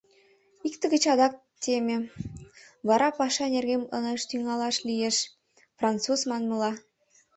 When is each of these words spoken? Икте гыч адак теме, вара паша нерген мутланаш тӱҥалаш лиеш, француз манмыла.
Икте 0.67 0.85
гыч 0.93 1.03
адак 1.13 1.33
теме, 1.63 1.97
вара 2.87 3.09
паша 3.17 3.45
нерген 3.55 3.79
мутланаш 3.81 4.21
тӱҥалаш 4.29 4.75
лиеш, 4.87 5.17
француз 5.77 6.19
манмыла. 6.29 6.71